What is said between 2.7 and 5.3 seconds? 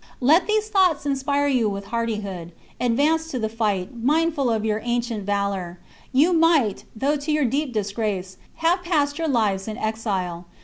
advance to the fight, mindful of your ancient